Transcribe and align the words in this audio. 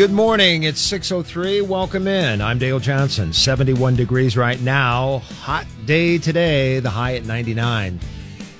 Good 0.00 0.12
morning. 0.12 0.62
It's 0.62 0.80
6:03. 0.80 1.60
Welcome 1.60 2.08
in. 2.08 2.40
I'm 2.40 2.56
Dale 2.56 2.80
Johnson. 2.80 3.34
71 3.34 3.96
degrees 3.96 4.34
right 4.34 4.58
now. 4.62 5.18
Hot 5.42 5.66
day 5.84 6.16
today. 6.16 6.80
The 6.80 6.88
high 6.88 7.16
at 7.16 7.26
99. 7.26 8.00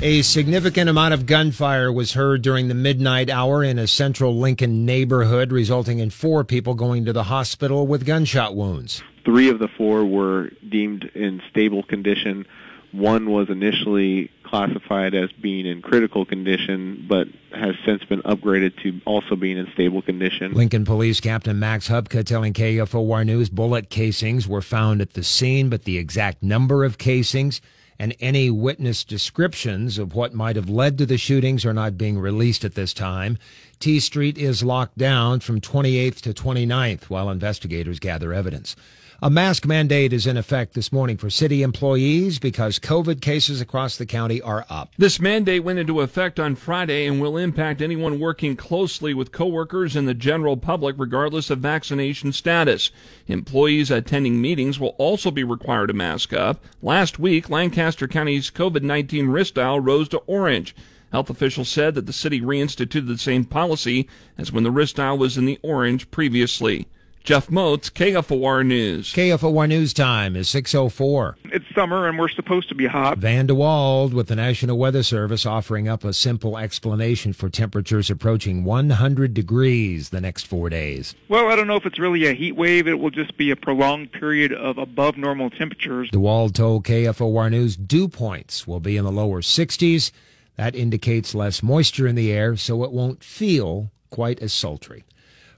A 0.02 0.20
significant 0.20 0.90
amount 0.90 1.14
of 1.14 1.24
gunfire 1.24 1.90
was 1.90 2.12
heard 2.12 2.42
during 2.42 2.68
the 2.68 2.74
midnight 2.74 3.30
hour 3.30 3.64
in 3.64 3.78
a 3.78 3.86
central 3.86 4.36
Lincoln 4.36 4.84
neighborhood, 4.84 5.50
resulting 5.50 5.98
in 5.98 6.10
four 6.10 6.44
people 6.44 6.74
going 6.74 7.06
to 7.06 7.12
the 7.14 7.22
hospital 7.22 7.86
with 7.86 8.04
gunshot 8.04 8.54
wounds. 8.54 9.02
Three 9.24 9.48
of 9.48 9.60
the 9.60 9.68
four 9.78 10.04
were 10.04 10.50
deemed 10.68 11.10
in 11.14 11.40
stable 11.48 11.82
condition. 11.82 12.44
One 12.92 13.30
was 13.30 13.48
initially 13.48 14.30
classified 14.50 15.14
as 15.14 15.30
being 15.32 15.64
in 15.64 15.80
critical 15.80 16.24
condition, 16.24 17.06
but 17.08 17.28
has 17.54 17.76
since 17.86 18.04
been 18.04 18.20
upgraded 18.22 18.76
to 18.82 19.00
also 19.06 19.36
being 19.36 19.56
in 19.56 19.70
stable 19.72 20.02
condition. 20.02 20.52
Lincoln 20.52 20.84
Police 20.84 21.20
Captain 21.20 21.58
Max 21.58 21.88
Hubka 21.88 22.24
telling 22.24 22.52
KFOR 22.52 23.24
News 23.24 23.48
bullet 23.48 23.88
casings 23.88 24.48
were 24.48 24.60
found 24.60 25.00
at 25.00 25.14
the 25.14 25.22
scene, 25.22 25.70
but 25.70 25.84
the 25.84 25.96
exact 25.96 26.42
number 26.42 26.84
of 26.84 26.98
casings 26.98 27.60
and 28.00 28.16
any 28.18 28.50
witness 28.50 29.04
descriptions 29.04 29.98
of 29.98 30.14
what 30.14 30.32
might 30.32 30.56
have 30.56 30.70
led 30.70 30.96
to 30.98 31.06
the 31.06 31.18
shootings 31.18 31.64
are 31.66 31.74
not 31.74 31.98
being 31.98 32.18
released 32.18 32.64
at 32.64 32.74
this 32.74 32.94
time. 32.94 33.36
T 33.80 33.98
Street 33.98 34.36
is 34.36 34.62
locked 34.62 34.98
down 34.98 35.40
from 35.40 35.58
28th 35.58 36.20
to 36.20 36.34
29th 36.34 37.04
while 37.04 37.30
investigators 37.30 37.98
gather 37.98 38.30
evidence. 38.30 38.76
A 39.22 39.30
mask 39.30 39.66
mandate 39.66 40.12
is 40.12 40.26
in 40.26 40.36
effect 40.36 40.74
this 40.74 40.92
morning 40.92 41.16
for 41.16 41.30
city 41.30 41.62
employees 41.62 42.38
because 42.38 42.78
COVID 42.78 43.22
cases 43.22 43.62
across 43.62 43.96
the 43.96 44.04
county 44.04 44.42
are 44.42 44.66
up. 44.68 44.90
This 44.98 45.18
mandate 45.18 45.64
went 45.64 45.78
into 45.78 46.02
effect 46.02 46.38
on 46.38 46.56
Friday 46.56 47.06
and 47.06 47.22
will 47.22 47.38
impact 47.38 47.80
anyone 47.80 48.20
working 48.20 48.54
closely 48.54 49.14
with 49.14 49.32
coworkers 49.32 49.96
and 49.96 50.06
the 50.06 50.12
general 50.12 50.58
public 50.58 50.96
regardless 50.98 51.48
of 51.48 51.60
vaccination 51.60 52.32
status. 52.32 52.90
Employees 53.28 53.90
attending 53.90 54.42
meetings 54.42 54.78
will 54.78 54.94
also 54.98 55.30
be 55.30 55.44
required 55.44 55.86
to 55.86 55.94
mask 55.94 56.34
up. 56.34 56.62
Last 56.82 57.18
week, 57.18 57.48
Lancaster 57.48 58.06
County's 58.06 58.50
COVID-19 58.50 59.32
risk 59.32 59.54
dial 59.54 59.80
rose 59.80 60.10
to 60.10 60.18
orange. 60.26 60.74
Health 61.12 61.30
officials 61.30 61.68
said 61.68 61.94
that 61.94 62.06
the 62.06 62.12
city 62.12 62.40
reinstituted 62.40 63.08
the 63.08 63.18
same 63.18 63.44
policy 63.44 64.08
as 64.38 64.52
when 64.52 64.64
the 64.64 64.70
risk 64.70 64.96
dial 64.96 65.18
was 65.18 65.36
in 65.36 65.44
the 65.44 65.58
orange 65.62 66.10
previously. 66.10 66.86
Jeff 67.22 67.50
Moats, 67.50 67.90
KFOR 67.90 68.64
News. 68.64 69.12
KFOR 69.12 69.68
News 69.68 69.92
Time 69.92 70.34
is 70.36 70.48
604. 70.48 71.36
It's 71.52 71.66
summer 71.74 72.08
and 72.08 72.18
we're 72.18 72.28
supposed 72.28 72.70
to 72.70 72.74
be 72.74 72.86
hot. 72.86 73.18
Van 73.18 73.46
de 73.46 73.54
Wald 73.54 74.14
with 74.14 74.28
the 74.28 74.36
National 74.36 74.78
Weather 74.78 75.02
Service 75.02 75.44
offering 75.44 75.86
up 75.86 76.02
a 76.02 76.14
simple 76.14 76.56
explanation 76.56 77.34
for 77.34 77.50
temperatures 77.50 78.08
approaching 78.08 78.64
100 78.64 79.34
degrees 79.34 80.08
the 80.08 80.20
next 80.20 80.46
four 80.46 80.70
days. 80.70 81.14
Well, 81.28 81.48
I 81.48 81.56
don't 81.56 81.66
know 81.66 81.76
if 81.76 81.84
it's 81.84 81.98
really 81.98 82.26
a 82.26 82.32
heat 82.32 82.56
wave. 82.56 82.88
It 82.88 82.98
will 82.98 83.10
just 83.10 83.36
be 83.36 83.50
a 83.50 83.56
prolonged 83.56 84.12
period 84.12 84.54
of 84.54 84.78
above 84.78 85.18
normal 85.18 85.50
temperatures. 85.50 86.10
DeWald 86.10 86.54
told 86.54 86.84
KFOR 86.84 87.50
News 87.50 87.76
dew 87.76 88.08
points 88.08 88.66
will 88.66 88.80
be 88.80 88.96
in 88.96 89.04
the 89.04 89.12
lower 89.12 89.42
60s. 89.42 90.10
That 90.56 90.74
indicates 90.74 91.34
less 91.34 91.62
moisture 91.62 92.06
in 92.06 92.14
the 92.14 92.32
air, 92.32 92.56
so 92.56 92.84
it 92.84 92.92
won't 92.92 93.24
feel 93.24 93.90
quite 94.10 94.40
as 94.40 94.52
sultry. 94.52 95.04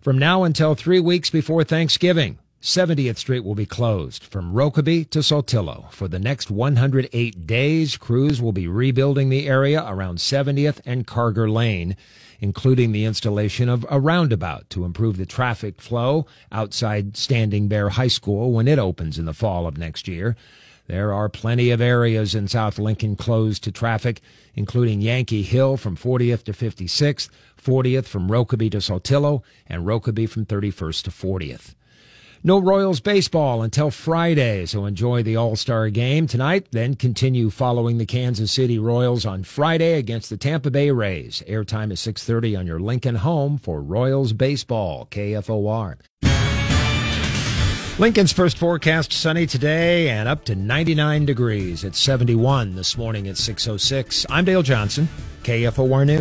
From 0.00 0.18
now 0.18 0.44
until 0.44 0.74
three 0.74 1.00
weeks 1.00 1.30
before 1.30 1.64
Thanksgiving, 1.64 2.38
70th 2.62 3.16
Street 3.16 3.44
will 3.44 3.56
be 3.56 3.66
closed 3.66 4.22
from 4.22 4.52
Rokeby 4.54 5.10
to 5.10 5.18
Saltillo. 5.18 5.90
For 5.90 6.06
the 6.06 6.20
next 6.20 6.48
108 6.48 7.44
days, 7.44 7.96
crews 7.96 8.40
will 8.40 8.52
be 8.52 8.68
rebuilding 8.68 9.30
the 9.30 9.48
area 9.48 9.84
around 9.84 10.18
70th 10.18 10.80
and 10.86 11.04
Carger 11.04 11.50
Lane, 11.50 11.96
including 12.38 12.92
the 12.92 13.04
installation 13.04 13.68
of 13.68 13.84
a 13.90 13.98
roundabout 13.98 14.70
to 14.70 14.84
improve 14.84 15.16
the 15.16 15.26
traffic 15.26 15.80
flow 15.80 16.24
outside 16.52 17.16
Standing 17.16 17.66
Bear 17.66 17.88
High 17.88 18.06
School 18.06 18.52
when 18.52 18.68
it 18.68 18.78
opens 18.78 19.18
in 19.18 19.24
the 19.24 19.34
fall 19.34 19.66
of 19.66 19.76
next 19.76 20.06
year. 20.06 20.36
There 20.86 21.12
are 21.12 21.28
plenty 21.28 21.70
of 21.70 21.80
areas 21.80 22.34
in 22.34 22.48
South 22.48 22.78
Lincoln 22.78 23.16
closed 23.16 23.64
to 23.64 23.72
traffic, 23.72 24.20
including 24.54 25.00
Yankee 25.00 25.42
Hill 25.42 25.76
from 25.76 25.96
40th 25.96 26.44
to 26.44 26.52
56th, 26.52 27.28
40th 27.62 28.06
from 28.06 28.28
Rokeby 28.28 28.70
to 28.72 28.78
Saltillo, 28.78 29.42
and 29.66 29.86
Rokeby 29.86 30.28
from 30.28 30.44
31st 30.44 31.02
to 31.04 31.10
40th. 31.10 31.74
No 32.44 32.58
Royals 32.58 32.98
baseball 32.98 33.62
until 33.62 33.92
Friday, 33.92 34.66
so 34.66 34.84
enjoy 34.84 35.22
the 35.22 35.36
All 35.36 35.54
Star 35.54 35.88
game 35.90 36.26
tonight. 36.26 36.66
Then 36.72 36.96
continue 36.96 37.50
following 37.50 37.98
the 37.98 38.06
Kansas 38.06 38.50
City 38.50 38.80
Royals 38.80 39.24
on 39.24 39.44
Friday 39.44 39.92
against 39.92 40.28
the 40.28 40.36
Tampa 40.36 40.68
Bay 40.68 40.90
Rays. 40.90 41.44
Airtime 41.46 41.92
is 41.92 42.00
6:30 42.00 42.58
on 42.58 42.66
your 42.66 42.80
Lincoln 42.80 43.14
home 43.14 43.58
for 43.58 43.80
Royals 43.80 44.32
baseball. 44.32 45.06
KFOR. 45.12 45.98
Lincoln's 47.98 48.32
first 48.32 48.56
forecast 48.56 49.12
sunny 49.12 49.46
today 49.46 50.08
and 50.08 50.26
up 50.26 50.46
to 50.46 50.54
99 50.54 51.26
degrees. 51.26 51.84
It's 51.84 51.98
71 51.98 52.74
this 52.74 52.96
morning 52.96 53.28
at 53.28 53.36
6:06. 53.36 54.24
I'm 54.30 54.46
Dale 54.46 54.62
Johnson, 54.62 55.10
KFOR 55.44 56.06
News. 56.06 56.20